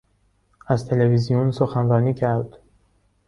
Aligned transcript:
از 0.67 0.87
تلویزیون 0.87 1.51
سخنرانی 1.51 2.13
کرد. 2.13 2.57